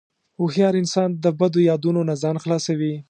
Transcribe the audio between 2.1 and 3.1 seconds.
ځان خلاصوي.